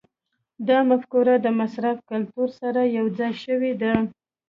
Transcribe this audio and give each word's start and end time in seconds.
دا 0.67 0.77
مفکوره 0.89 1.35
د 1.41 1.47
مصرف 1.59 1.97
کلتور 2.09 2.49
سره 2.61 2.81
یوځای 2.97 3.33
شوې 3.43 3.73
ده. 3.81 3.93